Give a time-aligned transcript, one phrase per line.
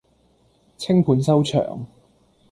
[0.79, 1.85] 淸盤收場